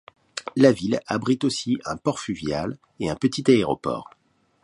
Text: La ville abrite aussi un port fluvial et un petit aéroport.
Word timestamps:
La 0.55 0.71
ville 0.71 0.99
abrite 1.05 1.43
aussi 1.43 1.77
un 1.85 1.95
port 1.95 2.19
fluvial 2.19 2.79
et 2.99 3.11
un 3.11 3.15
petit 3.15 3.43
aéroport. 3.51 4.09